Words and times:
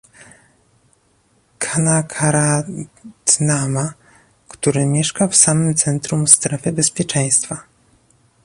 Kanakaratnama, 1.59 3.93
który 4.47 4.85
mieszka 4.85 5.27
w 5.27 5.35
samym 5.35 5.75
centrum 5.75 6.27
"strefy 6.27 6.71
bezpieczeństwa" 6.71 7.57